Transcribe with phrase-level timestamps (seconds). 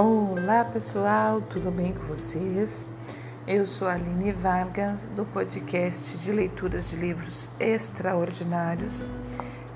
[0.00, 2.86] Olá pessoal, tudo bem com vocês?
[3.48, 9.08] Eu sou a Aline Vargas, do podcast de leituras de livros extraordinários.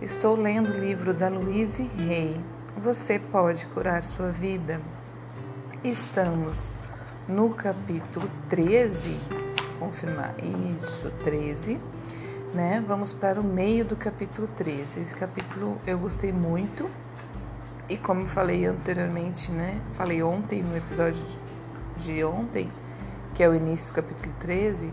[0.00, 2.36] Estou lendo o livro da Louise Hay,
[2.76, 4.80] Você Pode Curar Sua Vida.
[5.82, 6.72] Estamos
[7.26, 9.08] no capítulo 13,
[9.56, 10.36] deixa eu confirmar,
[10.76, 11.80] isso, 13,
[12.54, 12.80] né?
[12.86, 15.00] Vamos para o meio do capítulo 13.
[15.00, 16.88] Esse capítulo eu gostei muito
[17.88, 19.80] e como falei anteriormente, né?
[19.92, 21.22] Falei ontem no episódio
[21.96, 22.70] de ontem,
[23.34, 24.92] que é o início do capítulo 13,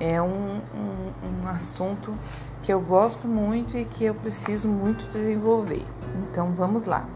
[0.00, 2.16] é um, um, um assunto
[2.62, 5.84] que eu gosto muito e que eu preciso muito desenvolver.
[6.30, 7.06] Então vamos lá.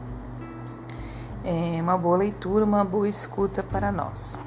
[1.45, 4.39] É uma boa leitura, uma boa escuta para nós.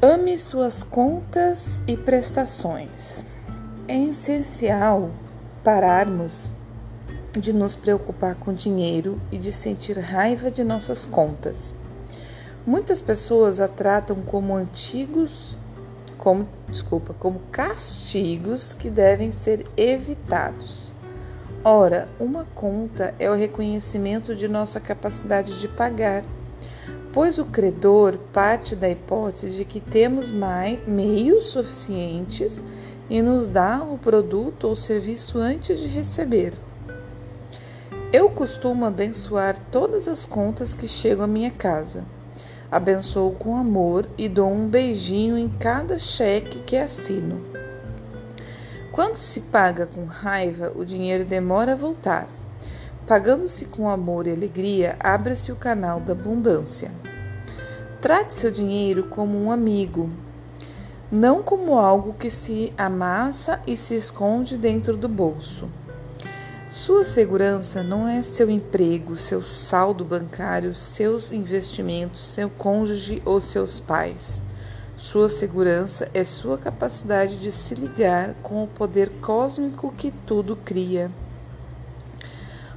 [0.00, 3.24] Ame suas contas e prestações.
[3.88, 5.10] É essencial
[5.64, 6.50] pararmos
[7.38, 11.74] de nos preocupar com dinheiro e de sentir raiva de nossas contas.
[12.66, 15.56] Muitas pessoas a tratam como antigos,
[16.18, 20.92] como, desculpa, como castigos que devem ser evitados.
[21.62, 26.24] Ora, uma conta é o reconhecimento de nossa capacidade de pagar,
[27.12, 32.62] pois o credor parte da hipótese de que temos mais, meios suficientes
[33.08, 36.52] e nos dá o produto ou serviço antes de receber.
[38.12, 42.04] Eu costumo abençoar todas as contas que chegam à minha casa.
[42.70, 47.40] Abençoo com amor e dou um beijinho em cada cheque que assino.
[48.92, 52.28] Quando se paga com raiva, o dinheiro demora a voltar.
[53.08, 56.92] Pagando-se com amor e alegria, abre-se o canal da abundância.
[58.00, 60.08] Trate seu dinheiro como um amigo,
[61.10, 65.68] não como algo que se amassa e se esconde dentro do bolso.
[66.76, 73.80] Sua segurança não é seu emprego, seu saldo bancário, seus investimentos, seu cônjuge ou seus
[73.80, 74.42] pais.
[74.94, 81.10] Sua segurança é sua capacidade de se ligar com o poder cósmico que tudo cria.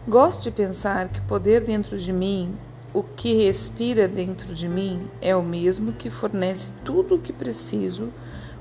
[0.08, 2.58] Gosto de pensar que o poder dentro de mim,
[2.94, 8.14] o que respira dentro de mim, é o mesmo que fornece tudo o que preciso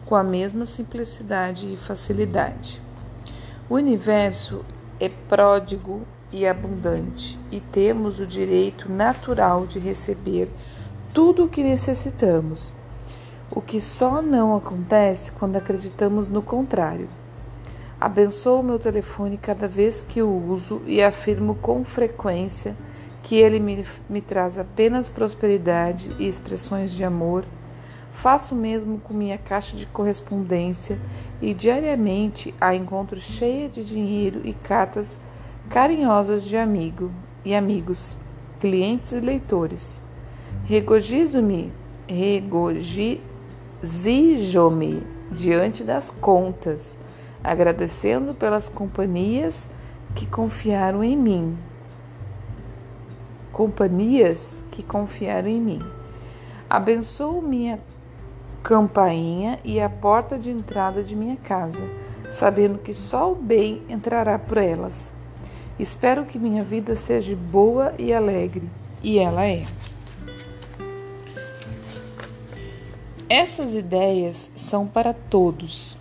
[0.05, 2.83] com a mesma simplicidade e facilidade.
[3.71, 4.65] O universo
[5.01, 10.51] é pródigo e abundante, e temos o direito natural de receber
[11.13, 12.75] tudo o que necessitamos,
[13.51, 17.09] o que só não acontece quando acreditamos no contrário.
[18.01, 22.77] Abençoo meu telefone cada vez que o uso e afirmo com frequência
[23.23, 27.45] que ele me, me traz apenas prosperidade e expressões de amor.
[28.23, 30.99] Faço mesmo com minha caixa de correspondência
[31.41, 35.21] e diariamente a encontro cheia de dinheiro e cartas
[35.71, 37.13] carinhosas de amigo
[37.45, 38.17] e amigos,
[38.59, 40.03] clientes e leitores.
[40.65, 41.73] Regozijo-me,
[42.09, 43.21] regozijo-me
[45.31, 46.99] diante das contas,
[47.45, 49.69] agradecendo pelas companhias
[50.17, 51.57] que confiaram em mim.
[53.53, 55.81] Companhias que confiaram em mim.
[56.69, 57.79] Abençoo minha
[58.63, 61.89] campainha e a porta de entrada de minha casa,
[62.31, 65.13] sabendo que só o bem entrará por elas.
[65.79, 68.69] Espero que minha vida seja boa e alegre,
[69.03, 69.65] e ela é.
[73.29, 75.97] Essas ideias são para todos.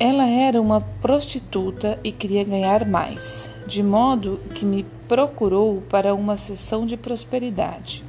[0.00, 6.36] Ela era uma prostituta e queria ganhar mais, de modo que me procurou para uma
[6.36, 8.02] sessão de prosperidade.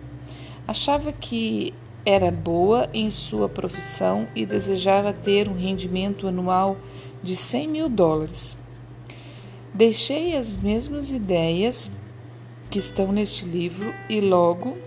[0.68, 1.74] Achava que
[2.06, 6.78] era boa em sua profissão e desejava ter um rendimento anual
[7.24, 8.56] de 100 mil dólares.
[9.74, 11.90] Deixei as mesmas ideias
[12.70, 14.78] que estão neste livro e logo,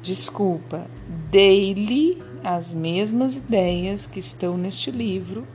[0.00, 0.86] desculpa,
[1.30, 5.46] dei-lhe as mesmas ideias que estão neste livro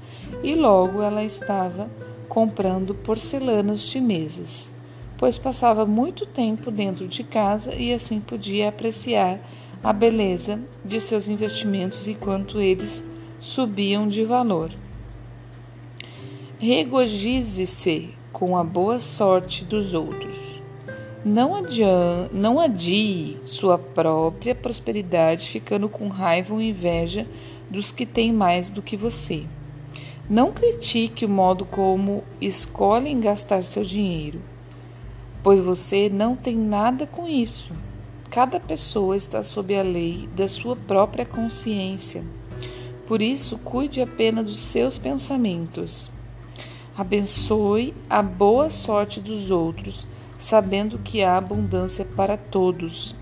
[0.44, 1.90] e logo ela estava
[2.28, 4.70] comprando porcelanas chinesas,
[5.18, 9.40] pois passava muito tempo dentro de casa e assim podia apreciar
[9.84, 13.04] a beleza de seus investimentos e quanto eles
[13.38, 14.72] subiam de valor.
[16.58, 20.34] Regozije-se com a boa sorte dos outros.
[21.26, 21.54] Não,
[22.32, 27.28] não adie sua própria prosperidade ficando com raiva ou inveja
[27.70, 29.44] dos que têm mais do que você.
[30.30, 34.42] Não critique o modo como escolhem gastar seu dinheiro,
[35.42, 37.74] pois você não tem nada com isso.
[38.34, 42.24] Cada pessoa está sob a lei da sua própria consciência.
[43.06, 46.10] Por isso, cuide apenas dos seus pensamentos.
[46.98, 50.08] Abençoe a boa sorte dos outros,
[50.40, 53.14] sabendo que há abundância para todos.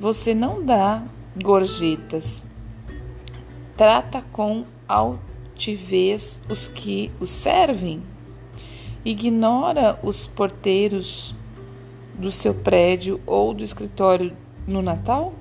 [0.00, 1.04] Você não dá
[1.40, 2.42] gorjetas,
[3.76, 8.02] trata com altivez os que o servem,
[9.04, 11.32] ignora os porteiros
[12.18, 14.32] do seu prédio ou do escritório
[14.66, 15.34] no Natal?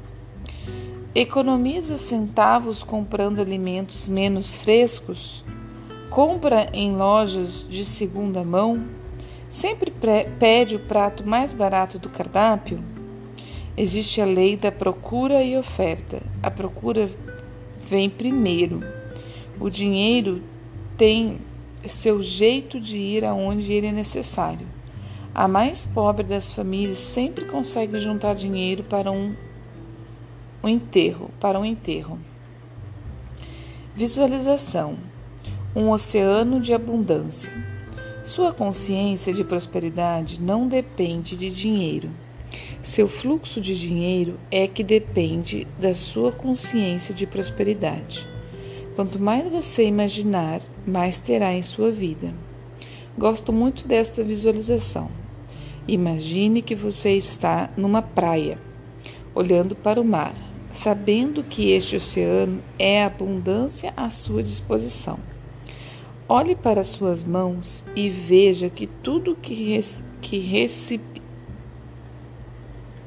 [1.14, 5.46] Economiza centavos comprando alimentos menos frescos?
[6.10, 8.86] Compra em lojas de segunda mão?
[9.50, 9.94] Sempre
[10.40, 12.84] pede o prato mais barato do cardápio?
[13.78, 16.22] Existe a lei da procura e oferta.
[16.44, 17.10] A procura
[17.90, 18.82] vem primeiro.
[19.60, 20.42] O dinheiro
[20.98, 21.40] tem
[21.88, 24.75] seu jeito de ir aonde ele é necessário.
[25.38, 29.36] A mais pobre das famílias sempre consegue juntar dinheiro para um
[30.64, 32.18] um enterro, para um enterro.
[33.94, 34.96] Visualização:
[35.76, 37.52] um oceano de abundância.
[38.24, 42.10] Sua consciência de prosperidade não depende de dinheiro.
[42.82, 48.26] Seu fluxo de dinheiro é que depende da sua consciência de prosperidade.
[48.96, 52.34] Quanto mais você imaginar, mais terá em sua vida.
[53.18, 55.25] Gosto muito desta visualização.
[55.88, 58.58] Imagine que você está numa praia,
[59.34, 60.34] olhando para o mar
[60.76, 65.18] sabendo que este oceano é abundância à sua disposição.
[66.28, 71.02] Olhe para suas mãos e veja que tudo que, res, que.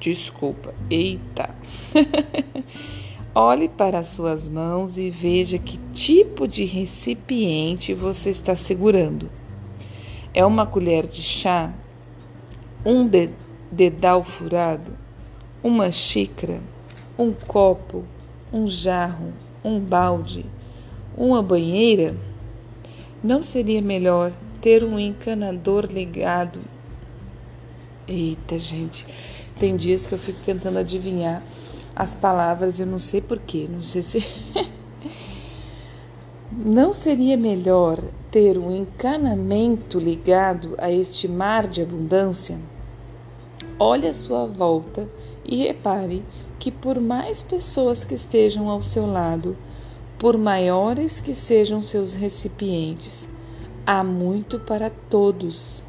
[0.01, 1.55] Desculpa, eita!
[3.35, 9.31] Olhe para suas mãos e veja que tipo de recipiente você está segurando.
[10.33, 11.73] É uma colher de chá?
[12.85, 13.09] Um
[13.71, 14.97] dedal furado?
[15.63, 16.61] Uma xícara?
[17.19, 18.05] um copo,
[18.53, 19.33] um jarro,
[19.65, 20.47] um balde,
[21.17, 22.17] uma banheira?
[23.23, 24.33] Não seria melhor
[24.63, 26.61] ter um encanador ligado?
[28.07, 29.05] Eita, gente,
[29.59, 31.43] tem dias que eu fico tentando adivinhar
[31.95, 34.25] as palavras, eu não sei porquê, não sei se.
[36.53, 37.99] não seria melhor
[38.31, 42.59] ter um encanamento ligado a este mar de abundância?
[43.79, 45.09] Olhe à sua volta
[45.45, 46.23] e repare
[46.59, 49.57] que, por mais pessoas que estejam ao seu lado,
[50.19, 53.29] por maiores que sejam seus recipientes,
[53.87, 55.83] há muito para todos.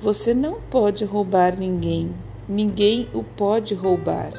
[0.00, 2.14] Você não pode roubar ninguém,
[2.48, 4.32] ninguém o pode roubar.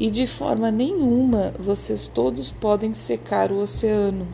[0.00, 4.26] E de forma nenhuma vocês todos podem secar o oceano.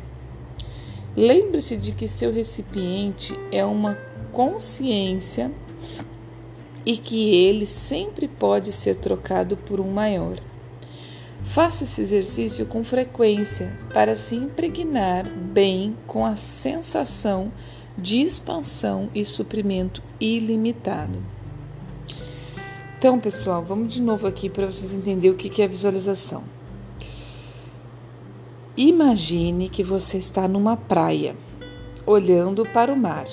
[1.19, 3.99] Lembre-se de que seu recipiente é uma
[4.31, 5.51] consciência
[6.87, 10.39] e que ele sempre pode ser trocado por um maior.
[11.43, 17.51] Faça esse exercício com frequência para se impregnar bem com a sensação
[17.97, 21.21] de expansão e suprimento ilimitado.
[22.97, 26.58] Então, pessoal, vamos de novo aqui para vocês entenderem o que é visualização.
[28.79, 31.37] Imagine que você está numa praia,
[32.07, 33.27] olhando para o mar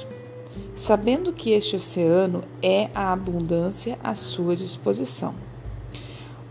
[0.76, 5.34] sabendo que este oceano é a abundância à sua disposição.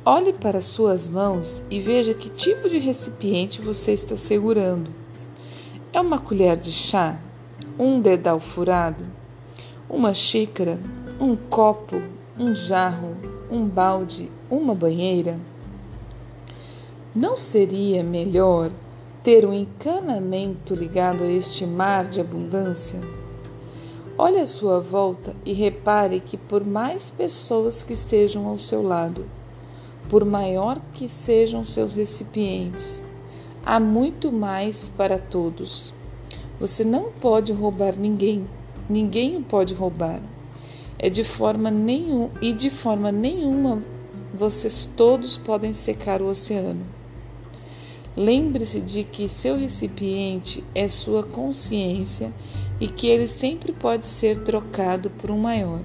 [0.04, 4.90] Olhe para suas mãos e veja que tipo de recipiente você está segurando.
[5.92, 7.18] É uma colher de chá?
[7.78, 9.04] Um dedal furado?
[9.88, 10.80] Uma xícara?
[11.20, 12.02] Um copo?
[12.38, 13.16] Um jarro?
[13.50, 14.30] Um balde?
[14.50, 15.38] Uma banheira?
[17.14, 18.70] Não seria melhor
[19.24, 23.00] ter um encanamento ligado a este mar de abundância?
[24.18, 29.24] Olhe à sua volta e repare que, por mais pessoas que estejam ao seu lado,
[30.10, 33.02] por maior que sejam seus recipientes,
[33.64, 35.94] há muito mais para todos.
[36.60, 38.46] Você não pode roubar ninguém,
[38.90, 40.20] ninguém o pode roubar.
[40.98, 43.82] É de forma nenhum e de forma nenhuma
[44.34, 46.84] vocês todos podem secar o oceano.
[48.16, 52.32] Lembre-se de que seu recipiente é sua consciência
[52.80, 55.80] e que ele sempre pode ser trocado por um maior.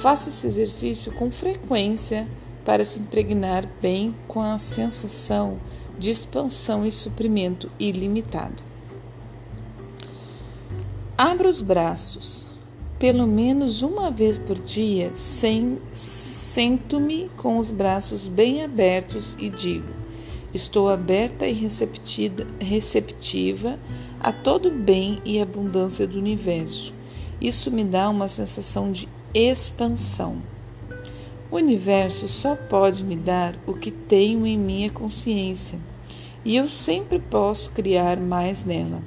[0.00, 2.26] Faça esse exercício com frequência
[2.64, 5.58] para se impregnar bem com a sensação
[5.98, 8.62] de expansão e suprimento ilimitado.
[11.16, 12.46] Abra os braços.
[12.98, 15.12] Pelo menos uma vez por dia,
[15.92, 19.88] sento-me com os braços bem abertos e digo:
[20.52, 21.52] Estou aberta e
[22.60, 23.78] receptiva
[24.18, 26.94] a todo o bem e abundância do universo.
[27.40, 30.42] Isso me dá uma sensação de expansão.
[31.50, 35.78] O universo só pode me dar o que tenho em minha consciência,
[36.44, 39.02] e eu sempre posso criar mais nela.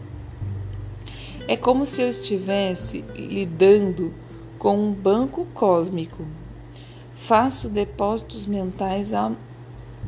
[1.47, 4.13] É como se eu estivesse lidando
[4.57, 6.23] com um banco cósmico.
[7.15, 9.13] Faço depósitos mentais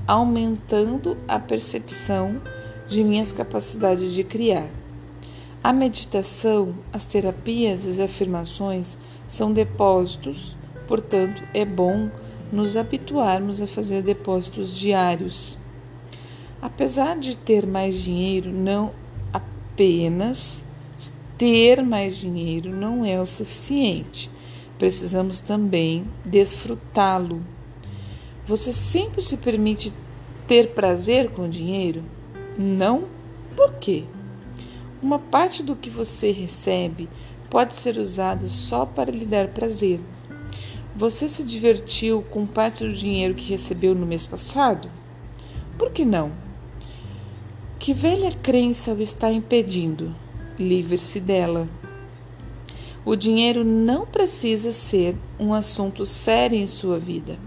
[0.08, 2.42] aumentando a percepção
[2.88, 4.70] de minhas capacidades de criar.
[5.64, 10.58] A meditação, as terapias as afirmações são depósitos,
[10.88, 12.10] portanto, é bom
[12.52, 15.58] nos habituarmos a fazer depósitos diários.
[16.62, 18.92] Apesar de ter mais dinheiro, não
[19.32, 20.64] apenas
[21.38, 24.30] ter mais dinheiro não é o suficiente.
[24.78, 27.42] Precisamos também desfrutá-lo.
[28.46, 29.94] Você sempre se permite
[30.46, 32.04] ter prazer com o dinheiro?
[32.58, 33.06] Não?
[33.56, 34.04] Por quê?
[35.02, 37.08] Uma parte do que você recebe
[37.50, 40.02] pode ser usada só para lhe dar prazer.
[40.94, 44.90] Você se divertiu com parte do dinheiro que recebeu no mês passado?
[45.78, 46.32] Por que não?
[47.80, 50.14] Que velha crença o está impedindo?
[50.60, 51.68] Livre-se dela.
[53.06, 57.38] O dinheiro não precisa ser um assunto sério em sua vida.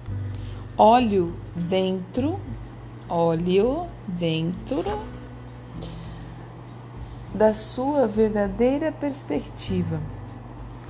[0.78, 2.38] Olhe dentro,
[3.08, 3.62] olhe
[4.06, 4.84] dentro
[7.34, 9.98] da sua verdadeira perspectiva.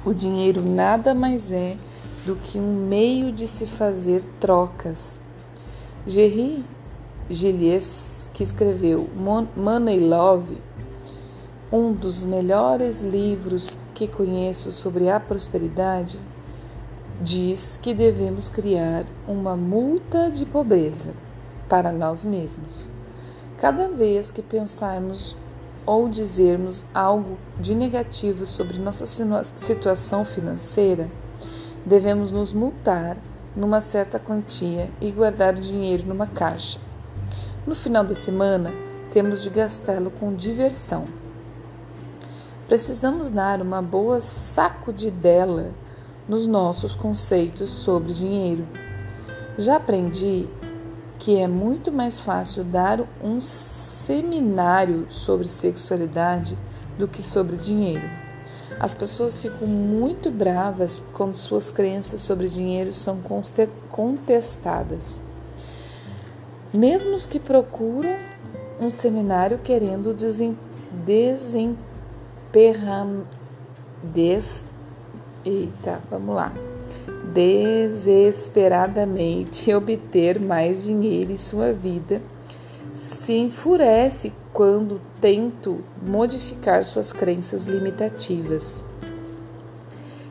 [0.05, 1.76] O dinheiro nada mais é
[2.25, 5.21] do que um meio de se fazer trocas.
[6.05, 6.64] Gerry
[7.31, 9.09] Gillies, que escreveu
[9.57, 10.59] Money Love,
[11.71, 16.19] um dos melhores livros que conheço sobre a prosperidade,
[17.20, 21.14] diz que devemos criar uma multa de pobreza
[21.68, 22.90] para nós mesmos.
[23.58, 25.37] Cada vez que pensarmos
[25.87, 29.06] ou dizermos algo de negativo sobre nossa
[29.56, 31.11] situação financeira,
[31.87, 33.16] devemos nos multar
[33.54, 36.78] numa certa quantia e guardar o dinheiro numa caixa.
[37.66, 38.73] No final da semana,
[39.11, 41.04] temos de gastá-lo com diversão.
[42.68, 45.73] Precisamos dar uma boa sacudidela
[46.28, 48.66] nos nossos conceitos sobre dinheiro.
[49.59, 50.49] Já aprendi
[51.18, 56.59] que é muito mais fácil dar um seminário sobre sexualidade
[56.99, 58.09] do que sobre dinheiro.
[58.78, 63.18] As pessoas ficam muito bravas quando suas crenças sobre dinheiro são
[63.90, 65.21] contestadas.
[66.75, 68.16] Mesmo os que procuram
[68.78, 70.14] um seminário querendo
[71.04, 71.76] desemperrar.
[74.02, 74.64] Des,
[75.46, 76.52] eita, vamos lá.
[77.32, 82.20] Desesperadamente obter mais dinheiro em sua vida
[82.92, 88.82] se enfurece quando tento modificar suas crenças limitativas.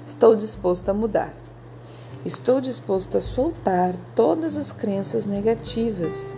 [0.06, 1.34] Estou disposto a mudar.
[2.26, 6.36] Estou disposto a soltar todas as crenças negativas.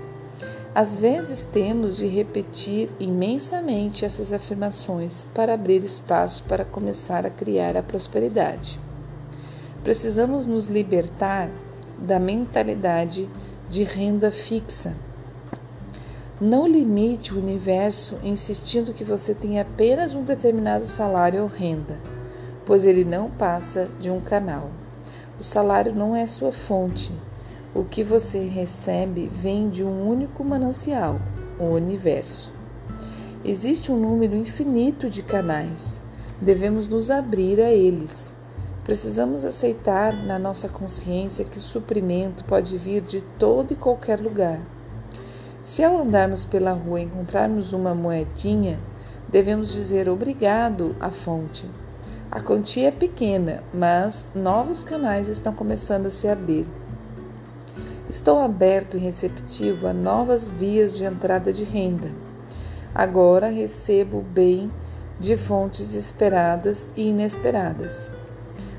[0.78, 7.76] Às vezes temos de repetir imensamente essas afirmações para abrir espaço para começar a criar
[7.76, 8.80] a prosperidade.
[9.84, 11.50] Precisamos nos libertar
[11.98, 13.28] da mentalidade
[13.68, 14.96] de renda fixa
[16.40, 21.98] não limite o universo insistindo que você tem apenas um determinado salário ou renda,
[22.64, 24.70] pois ele não passa de um canal.
[25.40, 27.12] O salário não é sua fonte.
[27.78, 31.22] O que você recebe vem de um único manancial,
[31.58, 32.52] o universo.
[33.46, 36.02] Existe um número infinito de canais.
[36.42, 38.34] Devemos nos abrir a eles.
[38.84, 44.60] Precisamos aceitar na nossa consciência que o suprimento pode vir de todo e qualquer lugar
[45.68, 48.80] se ao andarmos pela rua encontrarmos uma moedinha,
[49.28, 51.70] devemos dizer obrigado à fonte.
[52.32, 56.66] A quantia é pequena, mas novos canais estão começando a se abrir.
[58.10, 62.10] Estou aberto e receptivo a novas vias de entrada de renda.
[62.96, 64.72] Agora recebo bem
[65.20, 68.10] de fontes esperadas e inesperadas.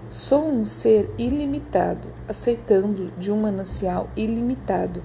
[0.08, 5.02] Sou um ser ilimitado, aceitando de um manancial ilimitado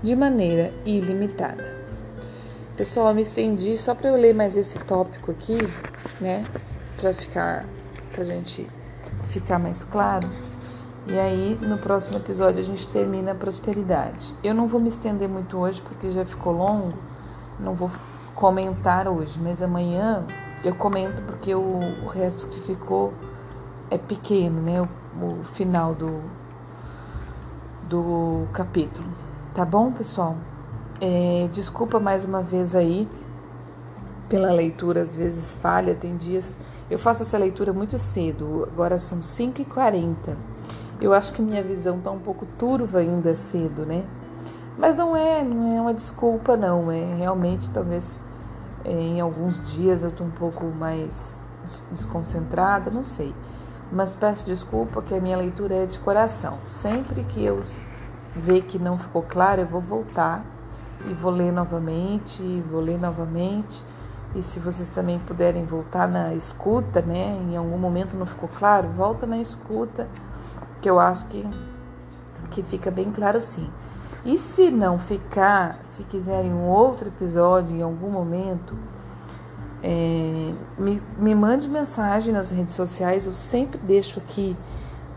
[0.00, 1.76] de maneira ilimitada.
[2.76, 5.58] Pessoal, me estendi só para eu ler mais esse tópico aqui,
[6.20, 6.44] né,
[7.00, 7.66] para ficar
[8.12, 8.66] pra gente
[9.28, 10.28] ficar mais claro.
[11.10, 14.32] E aí, no próximo episódio a gente termina a prosperidade.
[14.44, 16.92] Eu não vou me estender muito hoje porque já ficou longo,
[17.58, 17.90] não vou
[18.32, 20.24] comentar hoje, mas amanhã
[20.62, 23.12] eu comento porque o, resto que ficou
[23.90, 24.80] é pequeno, né?
[24.80, 26.20] O, o final do,
[27.88, 29.08] do capítulo.
[29.52, 30.36] Tá bom, pessoal?
[31.00, 33.08] É, desculpa mais uma vez aí
[34.28, 36.56] pela leitura, às vezes falha, tem dias.
[36.88, 40.36] Eu faço essa leitura muito cedo, agora são 5h40.
[41.00, 44.04] Eu acho que minha visão tá um pouco turva ainda cedo, né?
[44.76, 46.90] Mas não é, não é uma desculpa, não.
[46.90, 48.18] É realmente, talvez
[48.84, 51.44] é, em alguns dias eu tô um pouco mais
[51.90, 53.34] desconcentrada, não sei.
[53.92, 56.58] mas peço desculpa que a minha leitura é de coração.
[56.66, 57.60] Sempre que eu
[58.34, 60.44] ver que não ficou claro, eu vou voltar
[61.08, 63.82] e vou ler novamente, vou ler novamente.
[64.34, 67.36] E se vocês também puderem voltar na escuta, né?
[67.50, 70.06] Em algum momento não ficou claro, volta na escuta,
[70.80, 71.46] que eu acho que,
[72.50, 73.68] que fica bem claro sim.
[74.24, 78.76] E se não ficar, se quiserem um outro episódio em algum momento,
[79.82, 84.56] é, me, me mande mensagem nas redes sociais, eu sempre deixo aqui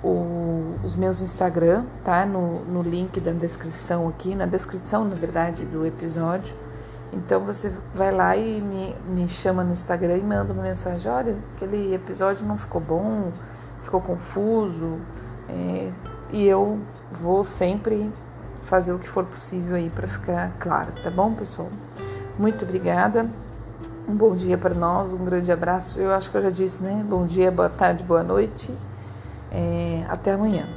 [0.01, 2.25] o, os meus Instagram, tá?
[2.25, 6.55] No, no link da descrição aqui, na descrição, na verdade, do episódio.
[7.12, 11.38] Então você vai lá e me, me chama no Instagram e manda uma mensagem: olha,
[11.55, 13.32] aquele episódio não ficou bom,
[13.84, 15.00] ficou confuso.
[15.50, 15.91] É,
[16.31, 16.79] e eu
[17.12, 18.12] vou sempre
[18.63, 21.69] fazer o que for possível aí para ficar claro, tá bom, pessoal?
[22.38, 23.29] Muito obrigada.
[24.07, 26.00] Um bom dia para nós, um grande abraço.
[26.00, 27.05] Eu acho que eu já disse, né?
[27.07, 28.73] Bom dia, boa tarde, boa noite.
[29.51, 30.67] É, até amanhã.